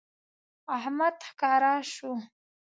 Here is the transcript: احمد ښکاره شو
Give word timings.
احمد 0.77 1.15
ښکاره 1.29 1.73
شو 1.93 2.11